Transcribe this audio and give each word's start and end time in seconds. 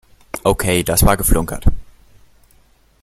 Okay, 0.43 0.83
das 0.83 1.05
war 1.05 1.15
geflunkert. 1.15 1.65